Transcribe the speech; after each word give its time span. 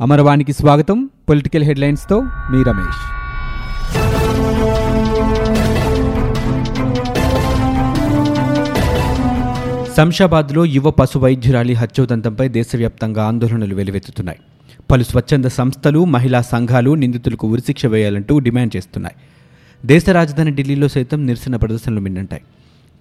అమరవాణికి 0.00 0.52
స్వాగతం. 0.52 1.10
పొలిటికల్ 1.28 1.64
హెడ్లైన్స్తో 1.64 2.20
మీ 2.20 2.62
రమేష్. 2.62 3.00
శంషాబాద్లో 9.96 10.64
యువ 10.64 10.90
పశు 10.90 11.18
వైద్యురాలి 11.18 11.72
హత్యోదంతంపై 11.72 12.48
దేశవ్యాప్తంగా 12.48 13.24
ఆందోళనలు 13.24 13.74
వెలువెత్తుతున్నాయి. 13.74 14.38
పలు 14.90 15.02
స్వచ్ఛంద 15.02 15.44
సంస్థలు 15.44 16.04
మహిళా 16.04 16.40
సంఘాలు 16.40 16.94
నిందితులకు 16.94 17.48
ఉరిశిక్ష 17.48 17.86
వేయాలంటూ 17.86 18.38
డిమాండ్ 18.38 18.76
చేస్తున్నాయి. 18.76 19.16
దేశ 19.86 20.08
రాజధాని 20.08 20.50
ఢిల్లీలో 20.50 20.88
సైతం 20.88 21.26
నిరసన 21.26 21.56
ప్రదర్శనలు 21.56 22.00
మిన్నంటాయి. 22.00 22.42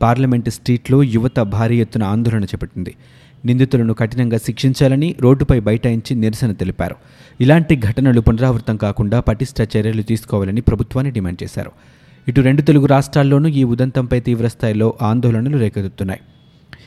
పార్లమెంటు 0.01 0.49
స్ట్రీట్లో 0.49 1.03
యువత 1.03 1.39
భారీ 1.39 1.77
ఎత్తున 1.77 2.03
ఆందోళన 2.03 2.43
చేపట్టింది. 2.43 2.95
నిందితులను 3.45 3.93
కఠినంగా 3.93 4.37
శిక్షించాలని 4.37 5.15
రోడ్డుపై 5.21 5.59
బైఠాయించి 5.59 6.15
నిరసన 6.15 6.51
తెలిపారు. 6.51 6.95
ఇలాంటి 7.41 7.75
ఘటనలు 7.75 8.21
పునరావృతం 8.21 8.77
కాకుండా 8.77 9.19
పటిష్ట 9.19 9.77
చర్యలు 9.77 10.01
తీసుకోవాలని 10.01 10.61
ప్రభుత్వాన్ని 10.61 11.11
డిమాండ్ 11.11 11.43
చేశారు. 11.43 11.71
ఇటు 12.27 12.41
రెండు 12.41 12.61
తెలుగు 12.61 12.85
రాష్ట్రాల్లోనూ 12.85 13.49
ఈ 13.49 13.63
ఉదంతంపై 13.63 14.19
తీవ్రస్థాయిలో 14.19 14.93
ఆందోళనలు 15.01 15.57
రేకెత్తుతున్నాయి. 15.57 16.19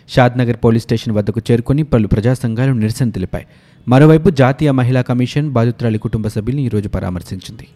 షాద్నగర్ 0.08 0.56
పోలీస్ 0.64 0.84
స్టేషన్ 0.84 1.14
వద్దకు 1.14 1.40
చేరుకుని 1.50 1.82
పలు 1.82 2.08
ప్రజా 2.08 2.34
సంఘాలు 2.34 2.72
నిరసన 2.72 3.10
తెలిపాయి. 3.10 3.46
మరోవైపు 3.88 4.30
జాతీయ 4.30 4.70
మహిళా 4.70 5.02
కమిషన్ 5.02 5.50
బాధితురాలి 5.50 5.98
కుటుంబ 5.98 6.28
సభ్యుల్ని 6.28 6.64
ఈరోజు 6.64 6.88
పరామర్శించింది. 6.88 7.68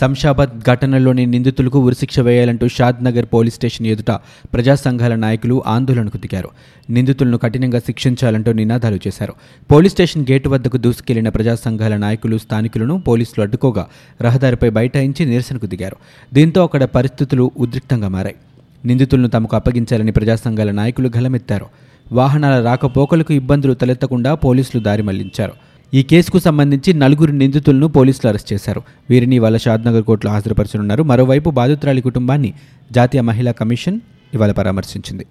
శంషాబాద్ 0.00 0.50
ఘటనలోని 0.60 1.26
నిందితులకు 1.26 1.78
ఉరిశిక్ష 1.78 2.20
వేయాలంటూ 2.20 2.68
షాద్ 2.68 3.04
నగర్ 3.04 3.26
పోలీస్ 3.26 3.54
స్టేషన్ 3.54 3.86
ఎదుట 3.86 4.10
ప్రజా 4.54 4.74
సంఘాల 4.74 5.14
నాయకులు 5.14 5.62
ఆందోళనకు 5.66 6.18
దిగారు. 6.18 6.48
నిందితులను 6.90 7.38
కఠినంగా 7.38 7.78
శిక్షించాలంటూ 7.78 8.52
నినాదాలు 8.52 8.98
చేశారు. 9.06 9.34
పోలీస్ 9.72 9.94
స్టేషన్ 9.94 10.26
గేటు 10.30 10.48
వద్దకు 10.48 10.76
దూసుకెళ్ళిన 10.76 11.28
ప్రజా 11.28 11.54
సంఘాల 11.54 11.96
నాయకులు 11.96 12.38
స్థానికులను 12.38 13.02
పోలీసులు 13.08 13.42
అడ్డుకోగా 13.42 13.86
రహదారిపై 14.22 14.70
బైఠాయించి 14.70 15.26
నిరసనకు 15.26 15.66
దిగారు. 15.66 15.96
దీంతో 16.34 16.62
అక్కడ 16.62 16.84
పరిస్థితులు 16.84 17.50
ఉద్రిక్తంగా 17.58 18.08
మారాయి. 18.08 18.36
నిందితులను 18.84 19.28
తమకు 19.28 19.56
అప్పగించాలని 19.56 20.12
ప్రజా 20.12 20.36
సంఘాల 20.36 20.70
నాయకులు 20.70 21.10
గలమెత్తారు 21.16 21.66
వాహనాల 22.12 22.64
రాకపోకలకు 22.64 23.32
ఇబ్బందులు 23.32 23.74
తలెత్తకుండా 23.74 24.34
పోలీసులు 24.34 24.82
దారి 24.82 25.02
మళ్ళించారు. 25.02 25.52
ఈ 25.94 26.02
కేసుకు 26.02 26.38
సంబంధించి 26.38 26.92
నలుగురు 26.92 27.32
నిందితులను 27.32 27.86
పోలీసులు 27.86 28.28
అరెస్ట్ 28.28 28.52
చేశారు. 28.52 28.82
వీరిని 29.10 29.36
ఇవాళ 29.36 29.56
షాద్నగర్ 29.56 30.02
కోర్టులో 30.02 30.32
హాజరుపరచనున్నారు. 30.32 31.02
మరోవైపు 31.02 31.50
బాధితురాలి 31.50 32.00
కుటుంబాన్ని 32.00 32.54
జాతీయ 32.92 33.20
మహిళా 33.20 33.52
కమిషన్ 33.52 34.00
ఇవాళ 34.34 34.52
పరామర్శించింది. 34.52 35.26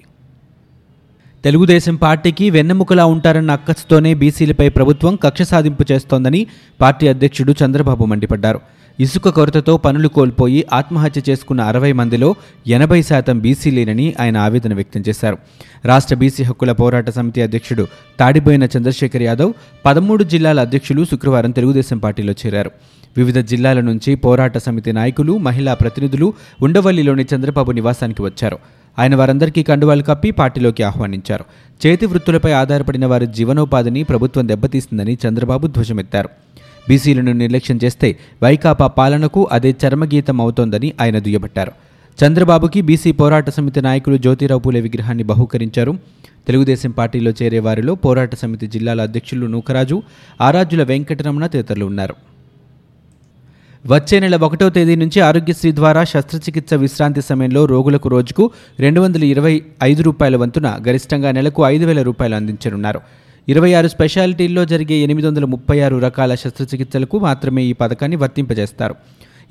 తెలుగుదేశం 1.44 1.96
పార్టీకి 1.96 2.50
వెన్నెముకలా 2.50 3.06
ఉంటారన్న 3.06 3.52
అక్కసుతోనే 3.52 4.14
బీసీలపై 4.14 4.70
ప్రభుత్వం 4.70 5.16
కక్ష 5.16 5.42
సాధింపు 5.42 5.86
చేస్తోందని 5.92 6.48
పార్టీ 6.82 7.08
అధ్యక్షుడు 7.08 7.56
చంద్రబాబు 7.66 8.06
మండిపడ్డారు. 8.06 8.60
ఇసుక 9.00 9.30
కొరతతో 9.30 9.78
పనులు 9.78 10.08
కోల్పోయి 10.08 10.66
ఆత్మహత్య 10.74 11.22
చేసుకున్న 11.30 11.62
అరవై 11.62 11.92
మందిలో 11.92 12.36
ఎనభై 12.68 13.02
శాతం 13.02 13.40
బీసీలేనని 13.40 14.14
ఆయన 14.20 14.38
ఆవేదన 14.38 14.74
వ్యక్తం 14.74 15.04
చేశారు. 15.10 15.38
రాష్ట్ర 15.86 16.16
బీసీ 16.16 16.44
హక్కుల 16.44 16.72
పోరాట 16.72 17.10
సమితి 17.10 17.42
అధ్యక్షుడు 17.42 17.88
తాడిపోయిన 18.20 18.64
చంద్రశేఖర్ 18.64 19.22
యాదవ్ 19.22 19.54
పదమూడు 19.86 20.24
జిల్లాల 20.24 20.60
అధ్యక్షులు 20.60 21.06
శుక్రవారం 21.06 21.52
తెలుగుదేశం 21.52 21.98
పార్టీలో 21.98 22.34
చేరారు. 22.46 22.72
వివిధ 23.18 23.40
జిల్లాల 23.40 23.82
నుంచి 23.82 24.16
పోరాట 24.16 24.58
సమితి 24.58 24.94
నాయకులు 24.94 25.38
మహిళా 25.38 25.74
ప్రతినిధులు 25.74 26.34
ఉండవల్లిలోని 26.62 27.26
చంద్రబాబు 27.36 27.72
నివాసానికి 27.72 28.22
వచ్చారు. 28.22 28.58
ఆయన 29.00 29.16
వారందరికీ 29.16 29.64
కండువాలు 29.64 30.04
కప్పి 30.04 30.32
పార్టీలోకి 30.32 30.84
ఆహ్వానించారు. 30.84 31.46
చేతి 31.86 32.06
వృత్తులపై 32.06 32.52
ఆధారపడిన 32.52 33.06
వారి 33.06 33.28
జీవనోపాధిని 33.28 34.04
ప్రభుత్వం 34.04 34.48
దెబ్బతీస్తుందని 34.48 35.18
చంద్రబాబు 35.28 35.68
ధ్వజమెత్తారు. 35.68 36.30
బీసీలను 36.90 37.34
నిర్లక్ష్యం 37.34 37.80
చేస్తే 37.84 38.16
వైకాపా 38.44 38.88
పాలనకు 38.88 39.48
అదే 39.52 39.76
చర్మగీతం 39.82 40.42
అవుతోందని 40.42 40.94
ఆయన 41.02 41.20
దుయ్యబట్టారు. 41.20 41.72
చంద్రబాబుకి 42.24 42.82
బీసీ 42.82 43.12
పోరాట 43.12 43.50
సమితి 43.50 43.82
నాయకులు 43.82 44.18
జ్యోతిరావు 44.18 44.60
పూలే 44.60 44.82
విగ్రహాన్ని 44.82 45.24
బహూకరించారు. 45.24 45.94
తెలుగుదేశం 46.48 46.92
పార్టీలో 46.92 47.34
చేరే 47.42 47.60
వారిలో 47.60 47.96
పోరాట 47.96 48.36
సమితి 48.36 48.68
జిల్లాల 48.68 49.02
అధ్యక్షులు 49.02 49.48
నూకరాజు 49.48 50.04
ఆరాధ్యుల 50.42 50.84
వెంకటరమణ 50.84 51.46
తదితరులు 51.46 51.86
ఉన్నారు. 51.86 52.16
వచ్చే 53.88 54.20
నెల 54.20 54.36
ఒకటో 54.36 54.70
తేదీ 54.70 54.96
నుంచి 54.96 55.20
ఆరోగ్యశ్రీ 55.22 55.72
ద్వారా 55.72 56.04
శస్త్రచికిత్స 56.04 56.74
విశ్రాంతి 56.74 57.22
సమయంలో 57.22 57.66
రోగులకు 57.66 58.10
రోజుకు 58.10 58.52
రెండు 58.80 59.02
వందల 59.02 59.24
ఇరవై 59.24 59.62
ఐదు 59.84 60.04
రూపాయల 60.04 60.36
వంతున 60.36 60.80
గరిష్టంగా 60.88 61.32
నెలకు 61.32 61.64
ఐదు 61.66 61.86
వేల 61.86 62.02
రూపాయలు 62.02 62.36
అందించనున్నారు. 62.36 63.02
ఇరవై 63.48 63.74
ఆరు 63.74 63.88
స్పెషాలిటీల్లో 63.88 64.66
జరిగే 64.66 64.96
ఎనిమిది 64.96 65.28
వందల 65.28 65.46
ముప్పై 65.46 65.80
ఆరు 65.80 65.98
రకాల 65.98 66.36
శస్త్రచికిత్సలకు 66.36 67.20
మాత్రమే 67.20 67.64
ఈ 67.64 67.74
పథకాన్ని 67.74 68.18
వర్తింపజేస్తారు. 68.18 68.96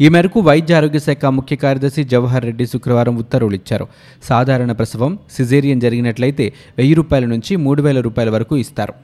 ఈ 0.01 0.09
మేరకు 0.09 0.41
వైద్య 0.41 0.75
ఆరోగ్య 0.75 0.99
శాఖ 0.99 1.25
ముఖ్య 1.27 1.57
కార్యదర్శి 1.57 2.05
జవహర్ 2.05 2.45
రెడ్డి 2.45 2.67
శుక్రవారం 2.67 3.17
ఉత్తర్వులు 3.17 3.55
ఇచ్చారు. 3.55 3.87
సాధారణ 4.23 4.73
ప్రసవం 4.73 5.19
సిజేరియన్ 5.31 5.81
జరిగినట్లయితే 5.81 6.53
వెయ్యి 6.79 6.95
రూపాయల 6.95 7.25
నుంచి 7.25 7.57
మూడు 7.57 7.83
వేల 7.83 8.01
రూపాయల 8.01 8.31
వరకు 8.31 8.57
ఇస్తారు. 8.57 8.95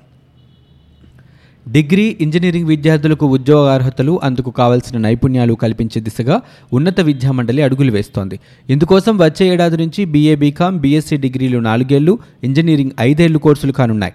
డిగ్రీ 1.68 2.16
ఇంజనీరింగ్ 2.20 2.66
విద్యార్థులకు 2.66 3.26
ఉద్యోగ 3.26 3.70
అర్హతలు 3.70 4.20
అందుకు 4.24 4.50
కావలసిన 4.50 4.98
నైపుణ్యాలు 4.98 5.54
కల్పించే 5.54 6.00
దిశగా 6.00 6.40
ఉన్నత 6.72 7.00
విద్యామండలి 7.00 7.62
అడుగులు 7.62 7.92
వేస్తోంది. 7.92 8.40
ఇందుకోసం 8.70 9.18
వచ్చే 9.18 9.46
ఏడాది 9.52 9.76
నుంచి 9.76 10.04
బీఏ 10.04 10.34
బీకామ్ 10.34 10.78
బీఎస్సీ 10.78 11.16
డిగ్రీలు 11.16 11.58
నాలుగేళ్ళు 11.58 12.18
ఇంజనీరింగ్ 12.44 12.90
ఐదేళ్ళు 13.00 13.38
కోర్సులు 13.38 13.72
కానున్నాయి. 13.72 14.12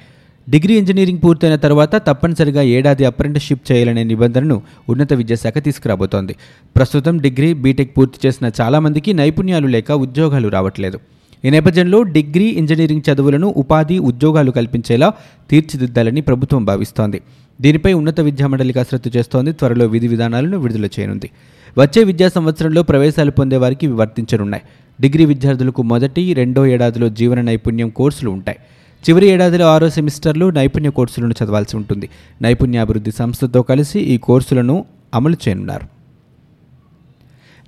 డిగ్రీ 0.49 0.77
ఇంజనీరింగ్ 0.77 1.19
పూర్తయిన 1.23 1.55
తర్వాత 1.55 1.95
తప్పనిసరిగా 1.95 2.61
ఏడాది 2.61 3.05
అప్రెంటిస్షిప్ 3.05 3.71
చేయాలనే 3.71 4.03
నిబంధనను 4.03 4.61
ఉన్నత 4.89 5.13
విద్యాశాఖ 5.13 5.53
తీసుకురాబోతోంది. 5.63 6.35
ప్రస్తుతం 6.75 7.17
డిగ్రీ 7.17 7.53
బీటెక్ 7.53 7.97
పూర్తి 7.97 8.27
చేసిన 8.27 8.51
చాలామందికి 8.61 9.13
నైపుణ్యాలు 9.13 9.67
లేక 9.67 9.91
ఉద్యోగాలు 9.91 10.47
రావట్లేదు. 10.47 10.99
ఈ 11.45 11.49
నేపథ్యంలో 11.49 12.03
డిగ్రీ 12.03 12.45
ఇంజనీరింగ్ 12.45 13.01
చదువులను 13.09 13.53
ఉపాధి 13.57 13.99
ఉద్యోగాలు 13.99 14.51
కల్పించేలా 14.51 15.13
తీర్చిదిద్దాలని 15.49 16.21
ప్రభుత్వం 16.21 16.65
భావిస్తోంది. 16.65 17.21
దీనిపై 17.61 17.93
ఉన్నత 17.93 18.19
విద్యామండలి 18.19 18.73
కసరత్తు 18.73 19.11
చేస్తోంది. 19.17 19.51
త్వరలో 19.51 19.85
విధి 19.85 20.07
విధానాలను 20.07 20.57
విడుదల 20.57 20.85
చేయనుంది. 20.85 21.29
వచ్చే 21.77 22.03
విద్యా 22.03 22.29
సంవత్సరంలో 22.29 22.83
ప్రవేశాలు 22.83 23.31
పొందే 23.31 23.57
వారికి 23.57 23.87
వర్తించనున్నాయి. 23.87 24.63
డిగ్రీ 25.01 25.25
విద్యార్థులకు 25.25 25.81
మొదటి 25.81 26.33
రెండో 26.33 26.65
ఏడాదిలో 26.65 27.09
జీవన 27.09 27.41
నైపుణ్యం 27.41 27.89
కోర్సులు 27.89 28.29
ఉంటాయి. 28.29 28.57
చివరి 29.05 29.27
ఏడాదిలో 29.27 29.65
ఆరో 29.65 29.89
సెమిస్టర్లు 29.89 30.45
నైపుణ్య 30.49 30.89
కోర్సులను 30.89 31.35
చదవాల్సి 31.39 31.77
ఉంటుంది. 31.77 32.09
నైపుణ్యాభివృద్ధి 32.41 33.11
సంస్థతో 33.11 33.61
కలిసి 33.61 33.99
ఈ 33.99 34.15
కోర్సులను 34.17 34.85
అమలు 35.13 35.37
చేయనున్నారు. 35.43 35.85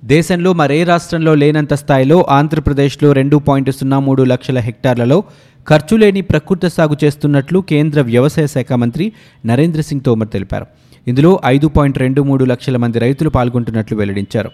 దేశంలో 0.04 0.52
మరే 0.52 0.84
రాష్ట్రంలో 0.84 1.34
లేనంత 1.34 1.74
స్థాయిలో 1.74 2.26
ఆంధ్రప్రదేశ్లో 2.30 3.12
రెండు 3.12 3.36
పాయింట్ 3.36 3.70
సున్నా 3.70 3.98
మూడు 3.98 4.22
లక్షల 4.22 4.58
హెక్టార్లలో 4.58 5.24
ఖర్చు 5.68 5.96
లేని 5.96 6.20
ప్రకృతి 6.20 6.68
సాగు 6.70 6.96
చేస్తున్నట్లు 7.04 7.58
కేంద్ర 7.60 8.00
వ్యవసాయ 8.00 8.46
శాఖ 8.46 8.72
మంత్రి 8.72 9.12
నరేంద్ర 9.46 9.80
సింగ్ 9.80 10.06
తోమర్ 10.06 10.28
తెలిపారు. 10.28 10.66
ఇందులో 11.08 11.40
ఐదు 11.46 11.66
పాయింట్ 11.66 11.98
రెండు 11.98 12.22
మూడు 12.22 12.44
లక్షల 12.44 12.76
మంది 12.76 12.98
రైతులు 12.98 13.30
పాల్గొంటున్నట్లు 13.30 13.98
వెల్లడించారు. 13.98 14.50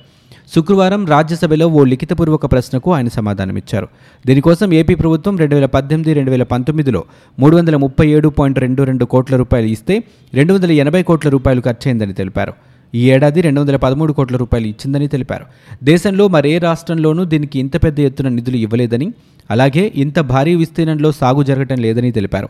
శుక్రవారం 0.54 1.06
రాజ్యసభలో 1.06 1.66
ఓ 1.66 1.84
లిఖితపూర్వక 1.84 2.46
ప్రశ్నకు 2.52 2.94
ఆయన 2.94 3.08
సమాధానమిచ్చారు. 3.08 3.88
దీనికోసం 4.26 4.74
ఏపీ 4.74 4.94
ప్రభుత్వం 4.94 5.38
రెండు 5.38 5.54
వేల 5.54 5.66
పద్దెనిమిది 5.66 6.12
రెండు 6.12 6.30
వేల 6.30 6.42
పంతొమ్మిదిలో 6.42 7.04
మూడు 7.38 7.56
వందల 7.56 7.76
ముప్పై 7.76 8.06
ఏడు 8.08 8.28
పాయింట్ 8.28 8.58
రెండు 8.58 8.82
రెండు 8.82 9.04
కోట్ల 9.04 9.36
రూపాయలు 9.36 9.66
ఇస్తే 9.66 10.04
రెండు 10.34 10.54
వందల 10.54 10.72
ఎనభై 10.72 11.02
కోట్ల 11.02 11.28
రూపాయలు 11.28 11.60
ఖర్చయిందని 11.60 12.12
తెలిపారు. 12.12 12.52
ఈ 12.94 13.10
ఏడాది 13.10 13.40
రెండు 13.40 13.60
వందల 13.60 13.76
పదమూడు 13.76 14.12
కోట్ల 14.12 14.36
రూపాయలు 14.36 14.66
ఇచ్చిందని 14.66 15.08
తెలిపారు. 15.08 15.44
దేశంలో 15.84 16.28
మరే 16.28 16.58
రాష్ట్రంలోనూ 16.58 17.24
దీనికి 17.24 17.58
ఇంత 17.58 17.84
పెద్ద 17.84 18.00
ఎత్తున 18.00 18.28
నిధులు 18.28 18.56
ఇవ్వలేదని 18.56 19.12
అలాగే 19.50 19.92
ఇంత 19.94 20.18
భారీ 20.18 20.54
విస్తీర్ణంలో 20.54 21.12
సాగు 21.12 21.42
జరగటం 21.42 21.76
లేదని 21.76 22.12
తెలిపారు. 22.12 22.48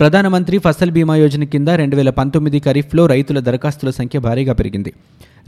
ప్రధానమంత్రి 0.00 0.56
ఫసల్ 0.64 0.90
బీమా 0.94 1.14
యోజన 1.20 1.44
కింద 1.52 1.68
రెండు 1.80 1.96
వేల 1.98 2.10
పంతొమ్మిది 2.16 2.58
ఖరీఫ్లో 2.64 3.02
రైతుల 3.12 3.38
దరఖాస్తుల 3.46 3.90
సంఖ్య 3.98 4.18
భారీగా 4.26 4.54
పెరిగింది. 4.58 4.90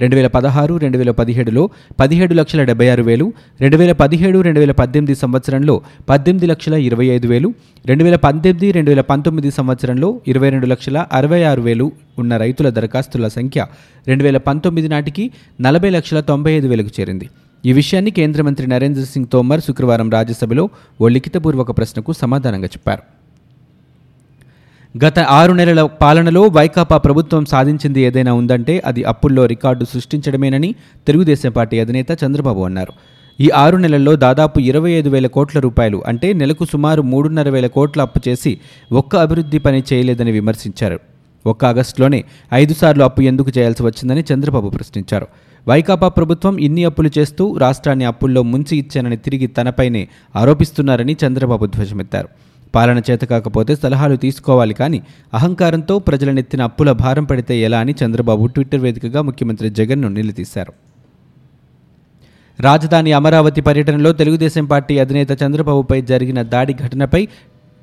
రెండు 0.03 0.15
వేల 0.19 0.29
పదహారు 0.37 0.75
రెండు 0.85 0.99
వేల 1.01 1.13
పదిహేడులో 1.19 1.63
పదిహేడు 2.01 2.35
లక్షల 2.39 2.63
డెబ్బై 2.71 2.87
ఆరు 2.93 3.03
వేలు 3.09 3.27
రెండు 3.65 3.77
వేల 3.81 3.93
పదిహేడు 4.03 4.39
రెండు 4.47 4.61
వేల 4.63 4.75
పద్దెనిమిది 4.81 5.15
సంవత్సరంలో 5.23 5.75
పద్దెనిమిది 6.11 6.47
లక్షల 6.53 6.77
ఇరవై 6.89 7.09
ఐదు 7.17 7.29
వేలు 7.33 7.49
రెండు 7.91 8.05
వేల 8.07 8.19
పద్దెనిమిది 8.27 8.71
రెండు 8.79 8.91
వేల 8.93 9.05
పంతొమ్మిది 9.11 9.53
సంవత్సరంలో 9.59 10.11
ఇరవై 10.33 10.51
రెండు 10.55 10.71
లక్షల 10.73 11.05
అరవై 11.21 11.43
ఆరు 11.51 11.65
వేలు 11.69 11.89
ఉన్న 12.23 12.37
రైతుల 12.45 12.71
దరఖాస్తుల 12.79 13.29
సంఖ్య 13.37 13.67
రెండు 14.07 14.25
వేల 14.29 14.41
పంతొమ్మిది 14.49 14.91
నాటికి 14.95 15.27
నలభై 15.69 15.93
లక్షల 15.99 16.21
తొంభై 16.33 16.55
ఐదు 16.61 16.71
వేలకు 16.75 16.95
చేరింది. 17.01 17.29
ఈ 17.65 17.73
విషయాన్ని 17.83 18.15
కేంద్ర 18.21 18.43
మంత్రి 18.49 18.67
నరేంద్ర 18.77 19.07
సింగ్ 19.15 19.31
తోమర్ 19.37 19.67
శుక్రవారం 19.69 20.11
రాజ్యసభలో 20.19 20.67
ఓ 21.01 21.15
లిఖితపూర్వక 21.19 21.71
ప్రశ్నకు 21.81 22.13
సమాధానంగా 22.25 22.71
చెప్పారు. 22.77 23.05
గత 25.05 25.19
ఆరు 25.19 25.53
నెలల 25.53 25.83
పాలనలో 26.03 26.43
వైకాపా 26.49 26.97
ప్రభుత్వం 26.97 27.45
సాధించింది 27.45 28.01
ఏదైనా 28.01 28.33
ఉందంటే 28.33 28.83
అది 28.87 29.05
అప్పుల్లో 29.05 29.47
రికార్డు 29.47 29.85
సృష్టించడమేనని 29.85 30.75
తెలుగుదేశం 31.07 31.51
పార్టీ 31.51 31.81
అధినేత 31.81 32.11
చంద్రబాబు 32.25 32.61
అన్నారు. 32.61 32.93
ఈ 33.41 33.51
ఆరు 33.51 33.77
నెలల్లో 33.77 34.17
దాదాపు 34.17 34.61
ఇరవై 34.61 34.91
ఐదు 34.91 35.09
వేల 35.09 35.27
కోట్ల 35.27 35.61
రూపాయలు 35.61 36.03
అంటే 36.07 36.33
నెలకు 36.33 36.65
సుమారు 36.65 37.03
మూడున్నర 37.03 37.49
వేల 37.49 37.67
కోట్ల 37.67 38.01
అప్పు 38.03 38.21
చేసి 38.29 38.59
ఒక్క 38.93 39.17
అభివృద్ధి 39.17 39.59
పని 39.59 39.83
చేయలేదని 39.93 40.33
విమర్శించారు. 40.33 40.99
ఒక్క 41.47 41.65
ఆగస్టులోనే 41.65 42.25
ఐదు 42.55 42.75
సార్లు 42.75 43.05
అప్పు 43.05 43.21
ఎందుకు 43.23 43.53
చేయాల్సి 43.59 43.83
వచ్చిందని 43.83 44.25
చంద్రబాబు 44.33 44.69
ప్రశ్నించారు. 44.69 45.27
వైకాపా 45.69 46.09
ప్రభుత్వం 46.09 46.59
ఇన్ని 46.59 46.85
అప్పులు 46.85 47.11
చేస్తూ 47.19 47.57
రాష్ట్రాన్ని 47.59 48.05
అప్పుల్లో 48.05 48.43
ముంచి 48.43 48.79
ఇచ్చానని 48.79 49.17
తిరిగి 49.17 49.47
తనపైనే 49.47 50.09
ఆరోపిస్తున్నారని 50.37 51.17
చంద్రబాబు 51.27 51.67
ధ్వజమెత్తారు. 51.67 52.48
పాలన 52.75 53.03
చేత 53.11 53.21
కాకపోతే 53.21 53.77
సలహాలు 53.77 54.17
తీసుకోవాలి 54.17 54.75
కానీ 54.75 55.03
అహంకారంతో 55.35 55.99
ప్రజలనెత్తిన 55.99 56.63
అప్పుల 56.63 56.93
భారం 56.93 57.25
పడితే 57.25 57.61
ఎలా 57.61 57.79
అని 57.79 57.95
చంద్రబాబు 58.05 58.47
ట్విట్టర్ 58.47 58.81
వేదికగా 58.81 59.23
ముఖ్యమంత్రి 59.23 59.71
జగన్ను 59.71 60.09
నిలదీశారు. 60.09 60.73
రాజధాని 62.61 63.13
అమరావతి 63.13 63.61
పర్యటనలో 63.61 64.13
తెలుగుదేశం 64.13 64.65
పార్టీ 64.65 64.99
అధినేత 64.99 65.43
చంద్రబాబుపై 65.43 66.03
జరిగిన 66.03 66.43
దాడి 66.43 66.75
ఘటనపై 66.75 67.29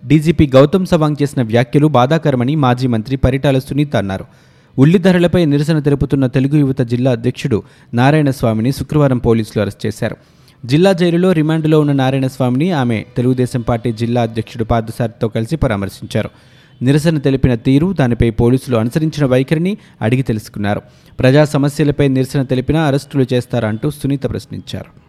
డీజీపీ 0.06 0.52
గౌతమ్ 0.56 0.86
సవాంగ్ 0.86 1.16
చేసిన 1.24 1.42
వ్యాఖ్యలు 1.42 1.88
బాధాకరమని 1.88 2.56
మాజీ 2.56 2.88
మంత్రి 2.88 3.16
పరిటాల 3.16 3.60
సునీత 3.60 3.96
అన్నారు. 3.96 4.26
ఉల్లి 4.80 5.00
ధరలపై 5.00 5.46
నిరసన 5.46 5.80
తెలుపుతున్న 5.80 6.28
తెలుగు 6.28 6.58
యువత 6.58 6.82
జిల్లా 6.82 7.12
అధ్యక్షుడు 7.12 7.64
నారాయణస్వామిని 7.94 8.72
శుక్రవారం 8.72 9.18
పోలీసులు 9.18 9.62
అరెస్ట్ 9.62 9.86
చేశారు. 9.86 10.35
జిల్లా 10.66 10.94
జైలులో 10.94 11.32
రిమాండ్లో 11.32 11.80
ఉన్న 11.80 11.92
నారాయణస్వామిని 11.92 12.72
ఆమె 12.72 13.06
తెలుగుదేశం 13.18 13.62
పార్టీ 13.62 13.92
జిల్లా 13.92 14.22
అధ్యక్షుడు 14.22 14.64
పార్థసారితో 14.64 15.28
కలిసి 15.28 15.56
పరామర్శించారు. 15.56 16.30
నిరసన 16.82 17.18
తెలిపిన 17.18 17.56
తీరు 17.56 17.94
దానిపై 17.94 18.30
పోలీసులు 18.30 18.78
అనుసరించిన 18.78 19.26
వైఖరిని 19.26 19.78
అడిగి 20.02 20.22
తెలుసుకున్నారు. 20.22 20.82
ప్రజా 21.20 21.46
సమస్యలపై 21.46 22.08
నిరసన 22.08 22.44
తెలిపినా 22.44 22.82
అరెస్టులు 22.84 23.26
చేస్తారంటూ 23.34 23.90
సునీత 23.90 24.24
ప్రశ్నించారు. 24.24 25.05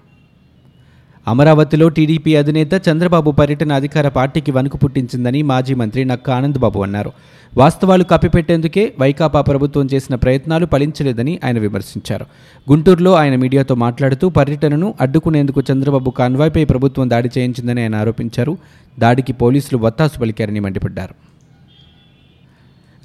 అమరావతిలో 1.27 1.89
టీడీపీ 1.89 2.37
అధినేత 2.37 2.89
చంద్రబాబు 2.89 3.31
పర్యటన 3.31 3.73
అధికార 3.73 4.09
పార్టీకి 4.09 4.51
వణుకు 4.51 4.77
పుట్టించిందని 4.77 5.43
మాజీ 5.43 5.75
మంత్రి 5.75 6.05
నక్క 6.05 6.31
ఆనందబాబు 6.31 6.81
అన్నారు. 6.81 7.13
వాస్తవాలు 7.57 8.05
కప్పిపెట్టేందుకే 8.05 8.93
వైకాపా 9.01 9.41
ప్రభుత్వం 9.41 9.89
చేసిన 9.95 10.15
ప్రయత్నాలు 10.15 10.67
ఫలించలేదని 10.67 11.41
ఆయన 11.45 11.59
విమర్శించారు. 11.59 12.27
గుంటూరులో 12.71 13.15
ఆయన 13.15 13.37
మీడియాతో 13.37 13.75
మాట్లాడుతూ 13.75 14.29
పర్యటనను 14.29 14.95
అడ్డుకునేందుకు 15.01 15.63
చంద్రబాబు 15.73 16.11
కాన్వాయ్పై 16.11 16.65
ప్రభుత్వం 16.65 17.11
దాడి 17.11 17.31
చేయించిందని 17.39 17.83
ఆయన 17.83 17.95
ఆరోపించారు. 17.95 18.59
దాడికి 18.99 19.33
పోలీసులు 19.33 19.79
వత్తాసు 19.79 20.19
పలికారని 20.19 20.61
మండిపడ్డారు. 20.61 21.15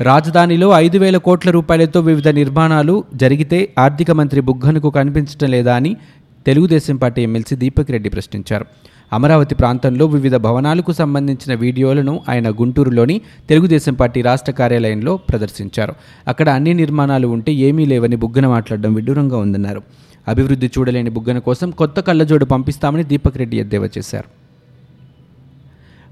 రాజధానిలో 0.04 0.72
ఐదు 0.72 0.98
వేల 0.98 1.18
కోట్ల 1.18 1.52
రూపాయలతో 1.52 2.00
వివిధ 2.00 2.28
నిర్మాణాలు 2.28 3.04
జరిగితే 3.16 3.74
ఆర్థిక 3.80 4.12
మంత్రి 4.12 4.42
బుగ్గనకు 4.42 4.90
కనిపించడం 4.90 5.52
లేదా 5.52 5.76
అని 5.76 5.98
తెలుగుదేశం 6.46 6.96
పార్టీ 6.98 7.22
ఎమ్మెల్సీ 7.22 7.56
దీపక్ 7.56 7.92
రెడ్డి 7.92 8.10
ప్రశ్నించారు. 8.10 8.66
అమరావతి 9.14 9.56
ప్రాంతంలో 9.56 10.06
వివిధ 10.06 10.36
భవనాలకు 10.36 10.92
సంబంధించిన 10.92 11.54
వీడియోలను 11.54 12.22
ఆయన 12.30 12.50
గుంటూరులోని 12.50 13.22
తెలుగుదేశం 13.50 13.94
పార్టీ 13.94 14.22
రాష్ట్ర 14.22 14.52
కార్యాలయంలో 14.52 15.18
ప్రదర్శించారు. 15.18 15.96
అక్కడ 16.28 16.50
అన్ని 16.50 16.74
నిర్మాణాలు 16.74 17.28
ఉంటే 17.28 17.54
ఏమీ 17.54 17.86
లేవని 17.86 18.16
బుగ్గన 18.16 18.48
మాట్లాడడం 18.48 18.94
విడ్డూరంగా 18.94 19.38
ఉందన్నారు. 19.38 19.84
అభివృద్ధి 20.28 20.70
చూడలేని 20.78 21.10
బుగ్గన 21.10 21.40
కోసం 21.40 21.72
కొత్త 21.72 22.00
కళ్ళజోడు 22.00 22.46
పంపిస్తామని 22.46 23.04
దీపక్ 23.04 23.38
రెడ్డి 23.38 23.58
ఎద్దేవా 23.58 23.90
చేశారు. 23.98 24.41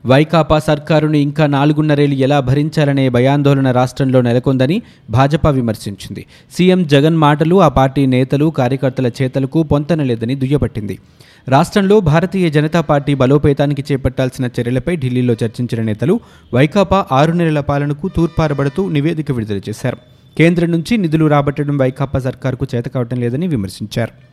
వైకాపా 0.05 0.59
సర్కారును 0.59 1.17
ఇంకా 1.17 1.45
నాలుగున్నరేళ్ళు 1.45 2.15
ఎలా 2.15 2.39
భరించాలనే 2.39 3.09
భయాందోళన 3.09 3.71
రాష్ట్రంలో 3.71 4.21
నెలకొందని 4.21 4.81
భాజపా 5.09 5.49
విమర్శించింది. 5.49 6.25
సీఎం 6.57 6.87
జగన్ 6.87 7.17
మాటలు 7.17 7.61
ఆ 7.61 7.67
పార్టీ 7.67 8.05
నేతలు 8.05 8.53
కార్యకర్తల 8.57 9.07
చేతలకు 9.07 9.63
పొంతనలేదని 9.63 10.35
దుయ్యబట్టింది. 10.35 10.99
రాష్ట్రంలో 11.47 11.99
భారతీయ 11.99 12.49
జనతా 12.49 12.81
పార్టీ 12.81 13.13
బలోపేతానికి 13.13 13.83
చేపట్టాల్సిన 13.91 14.49
చర్యలపై 14.59 14.95
ఢిల్లీలో 14.95 15.33
చర్చించిన 15.33 15.81
నేతలు 15.81 16.19
వైకాపా 16.53 17.05
ఆరు 17.11 17.31
నెలల 17.31 17.59
పాలనకు 17.59 18.07
తూర్పారబడుతూ 18.07 18.89
నివేదిక 18.89 19.31
విడుదల 19.31 19.61
చేశారు. 19.69 19.97
కేంద్రం 20.37 20.71
నుంచి 20.71 20.97
నిధులు 20.97 21.25
రాబట్టడం 21.25 21.77
వైకాపా 21.77 22.19
సర్కారుకు 22.19 22.67
చేతకావటం 22.75 23.19
లేదని 23.19 23.47
విమర్శించారు. 23.47 24.28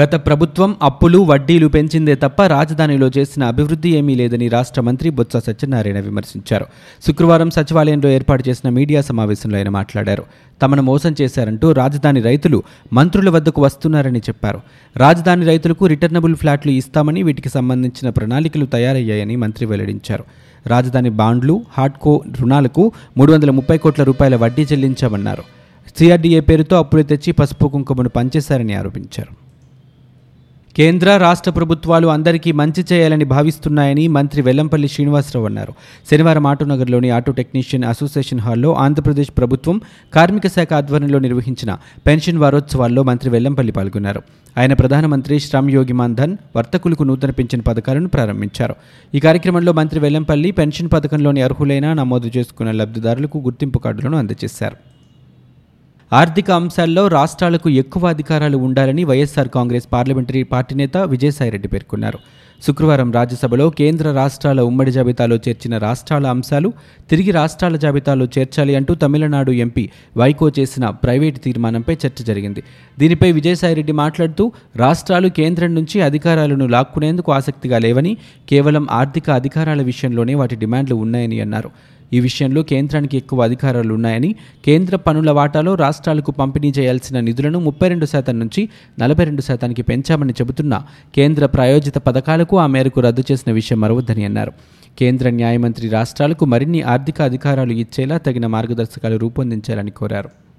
గత 0.00 0.26
ప్రభుత్వం 0.26 0.76
అప్పులు 0.82 1.18
వడ్డీలు 1.18 1.66
పెంచిందే 1.66 2.14
తప్ప 2.14 2.42
రాజధానిలో 2.42 3.10
చేసిన 3.18 3.44
అభివృద్ధి 3.44 3.90
ఏమీ 3.90 4.14
లేదని 4.14 4.48
రాష్ట్ర 4.48 4.80
మంత్రి 4.80 5.10
బొత్స 5.10 5.36
సత్యనారాయణ 5.36 6.00
విమర్శించారు. 6.00 6.66
శుక్రవారం 7.06 7.50
సచివాలయంలో 7.50 8.10
ఏర్పాటు 8.10 8.48
చేసిన 8.48 8.70
మీడియా 8.70 9.00
సమావేశంలో 9.00 9.58
ఆయన 9.58 9.68
మాట్లాడారు. 9.68 10.24
తమను 10.62 10.82
మోసం 10.82 11.14
చేశారంటూ 11.20 11.72
రాజధాని 11.72 12.20
రైతులు 12.20 12.62
మంత్రుల 12.92 13.30
వద్దకు 13.30 13.62
వస్తున్నారని 13.62 14.18
చెప్పారు. 14.18 14.60
రాజధాని 14.96 15.46
రైతులకు 15.46 15.86
రిటర్నబుల్ 15.86 16.36
ఫ్లాట్లు 16.36 16.72
ఇస్తామని 16.72 17.22
వీటికి 17.22 17.48
సంబంధించిన 17.48 18.10
ప్రణాళికలు 18.10 18.66
తయారయ్యాయని 18.66 19.36
మంత్రి 19.36 19.66
వెల్లడించారు. 19.66 20.24
రాజధాని 20.66 21.10
బాండ్లు 21.10 21.64
హార్డ్కో 21.78 22.24
రుణాలకు 22.40 22.92
మూడు 23.16 23.32
వందల 23.32 23.50
ముప్పై 23.50 23.78
కోట్ల 23.78 24.02
రూపాయల 24.02 24.36
వడ్డీ 24.36 24.62
చెల్లించామన్నారు. 24.62 25.42
సిఆర్డీఏ 25.98 26.40
పేరుతో 26.40 26.76
అప్పులు 26.76 27.02
తెచ్చి 27.02 27.32
పసుపు 27.32 27.68
కుంకుమను 27.68 28.08
పంచేశారని 28.08 28.74
ఆరోపించారు. 28.74 29.41
కేంద్ర 30.76 31.16
రాష్ట్ర 31.16 31.50
ప్రభుత్వాలు 31.50 32.06
అందరికీ 32.06 32.52
మంచి 32.52 32.84
చేయాలని 32.92 33.24
భావిస్తున్నాయని 33.24 34.08
మంత్రి 34.08 34.42
వెల్లంపల్లి 34.42 34.88
శ్రీనివాసరావు 34.88 35.46
అన్నారు. 35.46 35.72
శనివారం 36.10 36.46
ఆటోనగర్లోని 36.46 37.10
ఆటో 37.10 37.32
టెక్నీషియన్ 37.32 37.84
అసోసియేషన్ 37.84 38.40
హాల్లో 38.40 38.74
ఆంధ్రప్రదేశ్ 38.74 39.30
ప్రభుత్వం 39.38 39.80
కార్మిక 40.14 40.46
శాఖ 40.46 40.72
ఆధ్వర్యంలో 40.72 41.18
నిర్వహించిన 41.18 41.76
పెన్షన్ 42.06 42.38
వారోత్సవాల్లో 42.38 43.02
మంత్రి 43.02 43.30
వెల్లంపల్లి 43.30 43.72
పాల్గొన్నారు. 43.72 44.22
ఆయన 44.58 44.72
ప్రధానమంత్రి 44.72 45.40
శ్రమ్ 45.40 45.70
యోగి 45.70 45.92
మాన్ధన్ 45.92 46.36
వర్తకులకు 46.56 47.02
నూతన 47.02 47.30
పెన్షన్ 47.30 47.62
పథకాలను 47.68 48.08
ప్రారంభించారు. 48.08 48.74
ఈ 49.14 49.20
కార్యక్రమంలో 49.20 49.72
మంత్రి 49.72 50.00
వెల్లంపల్లి 50.00 50.50
పెన్షన్ 50.50 50.90
పథకంలోని 50.92 51.42
అర్హులైన 51.42 51.92
నమోదు 51.92 52.30
చేసుకున్న 52.36 52.70
లబ్ధిదారులకు 52.70 53.38
గుర్తింపు 53.38 53.78
కార్డులను 53.78 54.18
అందజేశారు. 54.18 54.91
ఆర్థిక 56.18 56.48
అంశాల్లో 56.50 57.02
రాష్ట్రాలకు 57.08 57.68
ఎక్కువ 57.82 58.06
అధికారాలు 58.06 58.56
ఉండాలని 58.56 59.02
వైఎస్ఆర్ 59.10 59.50
కాంగ్రెస్ 59.54 59.86
పార్లమెంటరీ 59.92 60.42
పార్టీ 60.50 60.74
నేత 60.74 60.96
విజయసాయిరెడ్డి 61.12 61.68
పేర్కొన్నారు. 61.68 62.18
శుక్రవారం 62.66 63.08
రాజ్యసభలో 63.12 63.66
కేంద్ర 63.70 64.10
రాష్ట్రాల 64.12 64.60
ఉమ్మడి 64.60 64.92
జాబితాలో 64.92 65.36
చేర్చిన 65.44 65.78
రాష్ట్రాల 65.78 66.26
అంశాలు 66.26 66.68
తిరిగి 67.10 67.30
రాష్ట్రాల 67.30 67.76
జాబితాలో 67.76 68.26
చేర్చాలి 68.34 68.74
అంటూ 68.78 68.94
తమిళనాడు 68.94 69.52
ఎంపీ 69.64 69.84
వైకో 70.16 70.48
చేసిన 70.58 70.84
ప్రైవేటు 71.04 71.38
తీర్మానంపై 71.38 71.94
చర్చ 71.94 72.18
జరిగింది. 72.24 72.62
దీనిపై 72.98 73.32
విజయసాయిరెడ్డి 73.32 73.92
మాట్లాడుతూ 74.02 74.46
రాష్ట్రాలు 74.76 75.30
కేంద్రం 75.40 75.74
నుంచి 75.74 76.02
అధికారాలను 76.02 76.66
లాక్కునేందుకు 76.66 77.32
ఆసక్తిగా 77.32 77.78
లేవని 77.78 78.14
కేవలం 78.48 78.86
ఆర్థిక 78.90 79.30
అధికారాల 79.30 79.82
విషయంలోనే 79.82 80.34
వాటి 80.34 80.56
డిమాండ్లు 80.56 80.96
ఉన్నాయని 81.06 81.40
అన్నారు. 81.40 81.72
ఈ 82.12 82.20
విషయంలో 82.20 82.62
కేంద్రానికి 82.62 83.16
ఎక్కువ 83.16 83.42
అధికారాలు 83.42 83.94
ఉన్నాయని 83.94 84.34
కేంద్ర 84.64 84.96
పనుల 84.96 85.30
వాటాలో 85.30 85.74
రాష్ట్రాలకు 85.74 86.30
పంపిణీ 86.30 86.72
చేయాల్సిన 86.78 87.20
నిధులను 87.20 87.58
ముప్పై 87.58 87.88
రెండు 87.88 88.06
శాతం 88.06 88.38
నుంచి 88.38 88.68
నలభై 89.00 89.24
రెండు 89.24 89.42
శాతానికి 89.42 89.82
పెంచామని 89.82 90.32
చెబుతున్న 90.32 90.82
కేంద్ర 91.16 91.46
ప్రాయోజిత 91.46 91.98
పథకాలకు 91.98 92.58
ఆ 92.58 92.66
మేరకు 92.66 93.00
రద్దు 93.00 93.24
చేసిన 93.32 93.52
విషయం 93.52 93.80
మరవద్దని 93.80 94.24
అన్నారు. 94.24 94.52
కేంద్ర 94.98 95.30
న్యాయమంత్రి 95.30 95.88
రాష్ట్రాలకు 95.88 96.44
మరిన్ని 96.44 96.82
ఆర్థిక 96.82 97.22
అధికారాలు 97.22 97.72
ఇచ్చేలా 97.72 98.18
తగిన 98.18 98.46
మార్గదర్శకాలు 98.46 99.16
రూపొందించాలని 99.16 99.90
కోరారు. 99.90 100.51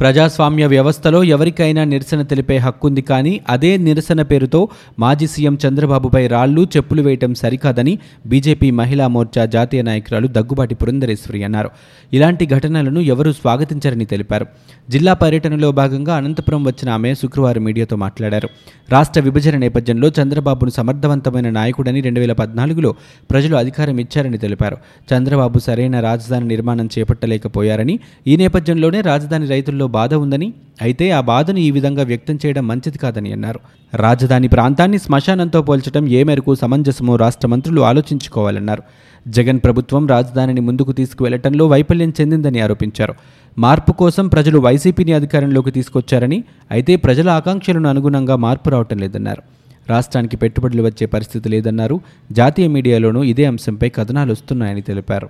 ప్రజాస్వామ్య 0.00 0.66
వ్యవస్థలో 0.66 1.24
ఎవరికైనా 1.24 1.84
నిరసన 1.84 2.22
తెలిపే 2.22 2.56
హక్కుంది 2.56 3.02
కానీ 3.02 3.40
అదే 3.48 3.76
నిరసన 3.76 4.22
పేరుతో 4.22 4.68
మాజీ 4.98 5.26
సీఎం 5.26 5.58
చంద్రబాబుపై 5.68 6.26
రాళ్ళు 6.26 6.68
చెప్పులు 6.76 7.02
వేయటం 7.02 7.34
సరికాదని 7.34 7.98
బీజేపీ 8.26 8.70
మహిళా 8.70 9.08
మోర్చా 9.08 9.44
జాతీయ 9.44 9.82
నాయకురాలు 9.82 10.26
దగ్గుబాటి 10.26 10.74
పురంధరేశ్వరి 10.74 11.44
అన్నారు. 11.44 11.70
ఇలాంటి 12.12 12.46
ఘటనలను 12.46 13.00
ఎవరూ 13.00 13.32
స్వాగతించరని 13.32 14.04
తెలిపారు. 14.04 14.46
జిల్లా 14.90 15.12
పర్యటనలో 15.12 15.72
భాగంగా 15.72 16.16
అనంతపురం 16.16 16.64
వచ్చిన 16.64 16.90
ఆమె 16.90 17.14
శుక్రవారం 17.14 17.64
మీడియాతో 17.64 17.96
మాట్లాడారు. 17.96 18.48
రాష్ట్ర 18.90 19.20
విభజన 19.20 19.56
నేపథ్యంలో 19.56 20.12
చంద్రబాబును 20.22 20.70
సమర్థవంతమైన 20.70 21.50
నాయకుడని 21.50 22.00
రెండు 22.00 22.20
వేల 22.20 22.32
పద్నాలుగులో 22.32 22.94
ప్రజలు 23.30 23.56
అధికారం 23.56 23.98
ఇచ్చారని 23.98 24.38
తెలిపారు. 24.38 24.76
చంద్రబాబు 25.12 25.58
సరైన 25.58 26.00
రాజధాని 26.00 26.48
నిర్మాణం 26.48 26.88
చేపట్టలేకపోయారని 26.98 27.98
ఈ 28.26 28.36
నేపథ్యంలోనే 28.36 29.00
రాజధాని 29.00 29.46
రైతుల్లో 29.46 29.87
బాధ 29.88 30.14
ఉందని 30.14 30.52
అయితే 30.82 31.10
ఆ 31.10 31.20
బాధను 31.20 31.58
ఈ 31.58 31.70
విధంగా 31.70 32.02
వ్యక్తం 32.02 32.38
చేయడం 32.46 32.66
మంచిది 32.68 32.98
కాదని 32.98 33.32
అన్నారు. 33.32 33.60
రాజధాని 33.94 34.48
ప్రాంతాన్ని 34.48 34.98
శ్మశానంతో 34.98 35.62
పోల్చడం 35.62 36.08
ఏ 36.08 36.22
మేరకు 36.22 36.54
సమంజసమో 36.54 37.16
రాష్ట్ర 37.16 37.48
మంత్రులు 37.48 37.80
ఆలోచించుకోవాలన్నారు. 37.80 38.82
జగన్ 39.28 39.60
ప్రభుత్వం 39.64 40.06
రాజధానిని 40.06 40.60
ముందుకు 40.60 40.92
తీసుకువెళ్ళటంలో 40.92 41.66
వైఫల్యం 41.66 42.12
చెందిందని 42.20 42.60
ఆరోపించారు. 42.60 43.14
మార్పు 43.58 43.92
కోసం 43.92 44.28
ప్రజలు 44.28 44.58
వైసీపీని 44.58 45.12
అధికారంలోకి 45.12 45.70
తీసుకొచ్చారని 45.70 46.44
అయితే 46.70 46.96
ప్రజల 46.96 47.28
ఆకాంక్షలను 47.28 47.88
అనుగుణంగా 47.88 48.36
మార్పు 48.36 48.70
రావటం 48.70 48.98
లేదన్నారు. 48.98 49.42
రాష్ట్రానికి 49.88 50.36
పెట్టుబడులు 50.36 50.82
వచ్చే 50.82 51.06
పరిస్థితి 51.06 51.48
లేదన్నారు. 51.48 52.00
జాతీయ 52.32 52.68
మీడియాలోనూ 52.68 53.22
ఇదే 53.22 53.44
అంశంపై 53.44 53.88
కథనాలు 53.88 54.32
వస్తున్నాయని 54.32 54.82
తెలిపారు. 54.82 55.28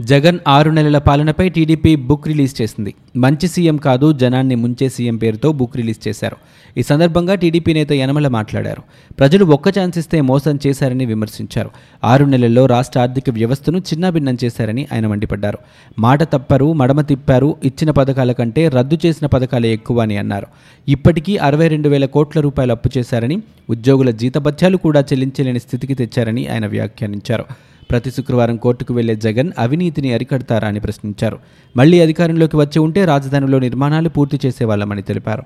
జగన్ 0.00 0.38
ఆరు 0.48 0.70
నెలల 0.70 0.98
పాలనపై 0.98 1.48
టీడీపీ 1.48 1.96
బుక్ 1.96 2.28
రిలీజ్ 2.28 2.62
చేసింది. 2.62 2.94
మంచి 3.16 3.48
సీఎం 3.48 3.76
కాదు 3.76 4.12
జనాన్ని 4.12 4.54
ముంచే 4.54 4.88
సీఎం 4.88 5.16
పేరుతో 5.16 5.52
బుక్ 5.52 5.76
రిలీజ్ 5.76 6.08
చేశారు. 6.08 6.36
ఈ 6.78 6.82
సందర్భంగా 6.82 7.34
టీడీపీ 7.34 7.72
నేత 7.72 7.92
యనమల 7.92 8.28
మాట్లాడారు. 8.28 8.82
ప్రజలు 9.18 9.44
ఒక్క 9.44 9.68
ఛాన్స్ 9.68 9.98
ఇస్తే 9.98 10.20
మోసం 10.20 10.58
చేశారని 10.66 11.06
విమర్శించారు. 11.06 11.70
ఆరు 12.04 12.24
నెలల్లో 12.24 12.66
రాష్ట్ర 12.66 13.00
ఆర్థిక 13.00 13.30
వ్యవస్థను 13.30 13.78
చిన్నాభిన్నం 13.78 14.38
చేశారని 14.44 14.86
ఆయన 14.92 15.06
మండిపడ్డారు. 15.06 15.58
మాట 15.98 16.22
తప్పరు 16.22 16.72
మడమ 16.72 17.00
తిప్పారు 17.00 17.56
ఇచ్చిన 17.64 17.90
పథకాల 17.90 18.32
కంటే 18.32 18.68
రద్దు 18.68 18.98
చేసిన 19.06 19.26
పథకాలే 19.26 19.72
ఎక్కువ 19.72 20.00
అని 20.00 20.16
అన్నారు. 20.16 20.46
ఇప్పటికీ 20.88 21.36
అరవై 21.36 21.68
రెండు 21.68 21.88
వేల 21.88 22.06
కోట్ల 22.06 22.40
రూపాయలు 22.40 22.72
అప్పు 22.72 22.98
చేశారని 22.98 23.42
ఉద్యోగుల 23.70 24.10
జీతభత్యాలు 24.10 24.76
కూడా 24.76 25.00
చెల్లించలేని 25.00 25.60
స్థితికి 25.60 25.94
తెచ్చారని 25.94 26.46
ఆయన 26.46 26.66
వ్యాఖ్యానించారు. 26.66 27.44
ప్రతి 27.90 28.10
శుక్రవారం 28.10 28.56
కోర్టుకు 28.56 28.94
వెళ్ళే 28.94 29.16
జగన్ 29.16 29.52
అవినీతిని 29.58 30.12
అరికడతారా 30.12 30.68
అని 30.68 30.80
ప్రశ్నించారు. 30.80 31.38
మళ్ళీ 31.76 32.00
అధికారంలోకి 32.00 32.56
వచ్చి 32.56 32.78
ఉంటే 32.78 33.04
రాజధానిలో 33.04 33.58
నిర్మాణాలు 33.58 34.08
పూర్తి 34.08 34.40
చేసేవాళ్ళమని 34.46 35.02
తెలిపారు. 35.02 35.42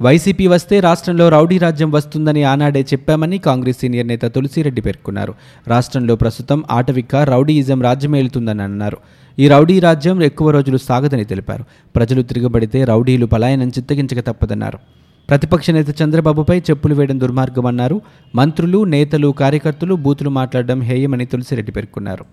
వైసీపీ 0.00 0.46
వస్తే 0.46 0.80
రాష్ట్రంలో 0.80 1.28
రౌడీ 1.28 1.58
రాజ్యం 1.58 1.90
వస్తుందని 1.90 2.42
ఆనాడే 2.42 2.80
చెప్పామని 2.80 3.38
కాంగ్రెస్ 3.38 3.78
సీనియర్ 3.78 4.06
నేత 4.06 4.22
తులసిరెడ్డి 4.22 4.80
పేర్కొన్నారు. 4.80 5.34
రాష్ట్రంలో 5.68 6.16
ప్రస్తుతం 6.16 6.64
ఆటవిక 6.70 7.16
రౌడీయిజం 7.16 7.82
రాజ్యమేలుతుందని 7.82 8.62
అన్నారు. 8.62 8.96
ఈ 9.38 9.48
రౌడీ 9.48 9.80
రాజ్యం 9.80 10.22
ఎక్కువ 10.22 10.50
రోజులు 10.50 10.76
సాగదని 10.76 11.24
తెలిపారు. 11.24 11.64
ప్రజలు 11.96 12.22
తిరగబడితే 12.22 12.84
రౌడీలు 12.84 13.26
పలాయనం 13.26 13.68
చిత్తగించక 13.68 14.20
తప్పదన్నారు. 14.20 14.78
ప్రతిపక్ష 15.30 15.70
నేత 15.70 16.02
చంద్రబాబుపై 16.02 16.60
చెప్పులు 16.60 16.94
వేయడం 16.94 17.20
దుర్మార్గమన్నారు. 17.20 18.00
మంత్రులు 18.34 18.84
నేతలు 18.84 19.28
కార్యకర్తలు 19.28 19.94
బూతులు 19.94 20.30
మాట్లాడడం 20.30 20.82
హేయమని 20.82 21.26
తులసిరెడ్డి 21.26 21.72
పేర్కొన్నారు. 21.72 22.24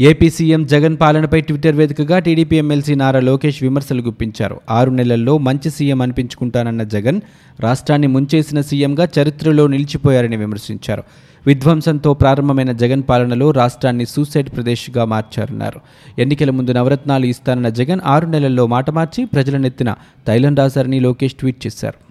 ఏపీ 0.00 0.30
సీఎం 0.30 0.66
జగన్ 0.66 0.96
పాలనపై 1.00 1.40
ట్విట్టర్ 1.40 1.76
వేదికగా 1.76 2.18
టీడీపీ 2.18 2.56
ఎమ్మెల్సీ 2.56 2.94
నారా 2.94 3.20
లోకేష్ 3.20 3.62
విమర్శలు 3.62 4.02
గుప్పించారు. 4.02 4.60
ఆరు 4.70 4.90
నెలల్లో 4.90 5.38
మంచి 5.38 5.70
సీఎం 5.70 6.02
అనిపించుకుంటానన్న 6.02 6.82
జగన్ 6.82 7.20
రాష్ట్రాన్ని 7.60 8.06
ముంచేసిన 8.06 8.60
సీఎంగా 8.60 9.08
చరిత్రలో 9.18 9.66
నిలిచిపోయారని 9.66 10.36
విమర్శించారు. 10.36 11.02
విధ్వంసంతో 11.46 12.14
ప్రారంభమైన 12.14 12.72
జగన్ 12.72 13.02
పాలనలో 13.08 13.50
రాష్ట్రాన్ని 13.50 14.06
సూసైడ్ 14.06 14.50
ప్రదేశ్గా 14.50 15.04
మార్చారన్నారు. 15.04 15.80
ఎన్నికల 16.18 16.50
ముందు 16.50 16.70
నవరత్నాలు 16.70 17.26
ఇస్తానన్న 17.26 17.68
జగన్ 17.68 18.00
ఆరు 18.04 18.26
నెలల్లో 18.26 18.66
మాట 18.66 18.90
మార్చి 18.90 19.24
ప్రజలనెత్తిన 19.24 19.94
తైలం 20.26 20.54
రాశారని 20.54 21.00
లోకేష్ 21.00 21.34
ట్వీట్ 21.34 21.66
చేశారు. 21.66 22.08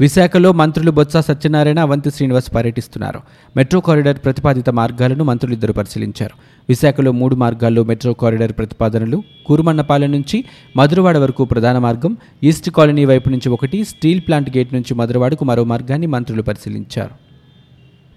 విశాఖలో 0.00 0.52
మంత్రులు 0.52 0.90
బొత్స 0.90 1.16
సత్యనారాయణ 1.16 1.78
అవంతి 1.78 2.10
శ్రీనివాస్ 2.10 2.54
పర్యటిస్తున్నారు. 2.54 3.20
మెట్రో 3.56 3.80
కారిడార్ 3.80 4.18
ప్రతిపాదిత 4.18 4.70
మార్గాలను 4.70 5.24
మంత్రులిద్దరు 5.24 5.72
పరిశీలించారు. 5.72 6.38
విశాఖలో 6.68 7.12
మూడు 7.12 7.34
మార్గాల్లో 7.34 7.84
మెట్రో 7.84 8.12
కారిడార్ 8.12 8.52
ప్రతిపాదనలు 8.52 9.22
కూరుమన్నపాలెం 9.46 10.12
నుంచి 10.12 10.44
మధురవాడ 10.76 11.18
వరకు 11.18 11.44
ప్రధాన 11.44 11.78
మార్గం 11.78 12.16
ఈస్ట్ 12.42 12.70
కాలనీ 12.70 13.04
వైపు 13.04 13.28
నుంచి 13.28 13.48
ఒకటి 13.48 13.84
స్టీల్ 13.84 14.20
ప్లాంట్ 14.20 14.56
గేట్ 14.56 14.74
నుంచి 14.74 14.94
మధురవాడకు 14.94 15.44
మరో 15.44 15.64
మార్గాన్ని 15.64 16.06
మంత్రులు 16.06 16.42
పరిశీలించారు. 16.42 17.27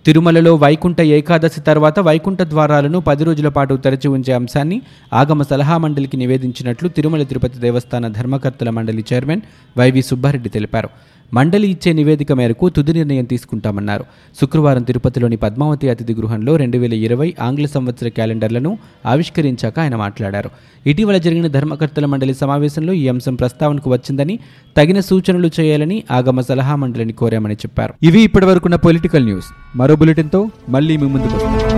తిరుమలలో 0.05 0.51
వైకుంఠ 0.55 0.99
ఏకాదశి 1.17 1.59
తర్వాత 1.61 1.99
వైకుంఠ 1.99 2.41
ద్వారాలను 2.53 2.99
పది 2.99 3.23
రోజుల 3.23 3.49
పాటు 3.57 3.73
తెరచి 3.73 4.07
ఉంచే 4.07 4.31
అంశాన్ని 4.33 4.77
ఆగమ 5.13 5.41
సలహా 5.41 5.75
మండలికి 5.77 6.17
నివేదించినట్లు 6.17 6.89
తిరుమల 6.89 7.23
తిరుపతి 7.23 7.59
దేవస్థాన 7.59 8.07
ధర్మకర్తల 8.17 8.69
మండలి 8.69 9.03
చైర్మన్ 9.09 9.43
వైవి 9.77 10.01
సుబ్బారెడ్డి 10.01 10.49
తెలిపారు. 10.49 10.89
మండలి 11.33 11.67
ఇచ్చే 11.67 11.93
నివేదిక 11.93 12.31
మేరకు 12.31 12.69
తుది 12.69 12.93
నిర్ణయం 12.93 13.23
తీసుకుంటామన్నారు. 13.23 14.05
శుక్రవారం 14.41 14.83
తిరుపతిలోని 14.83 15.35
పద్మావతి 15.35 15.89
అతిథి 15.89 16.13
గృహంలో 16.13 16.55
రెండు 16.55 16.77
వేల 16.77 16.93
ఇరవై 16.93 17.33
ఆంగ్ల 17.41 17.65
సంవత్సర 17.65 18.07
క్యాలెండర్లను 18.07 18.77
ఆవిష్కరించాక 19.05 19.79
ఆయన 19.79 19.95
మాట్లాడారు. 19.95 20.49
ఇటీవల 20.87 21.17
జరిగిన 21.17 21.47
ధర్మకర్తల 21.47 22.05
మండలి 22.05 22.33
సమావేశంలో 22.33 22.93
ఈ 22.93 23.07
అంశం 23.07 23.35
ప్రస్తావనకు 23.35 23.89
వచ్చిందని 23.89 24.39
తగిన 24.77 24.99
సూచనలు 24.99 25.51
చేయాలని 25.59 26.03
ఆగమ 26.11 26.41
సలహా 26.41 26.75
మండలిని 26.75 27.13
కోరామని 27.13 27.53
చెప్పారు. 27.53 27.93
ఇవి 28.03 28.21
ఇప్పటివరకున్న 28.21 28.75
పొలిటికల్ 28.75 29.25
న్యూస్. 29.25 29.45
మరో 29.75 29.95
బులెటిన్తో 29.95 30.49
మళ్ళీ 30.69 30.97
మీ 30.97 31.07
ముందుకు 31.07 31.35
వస్తాం. 31.35 31.70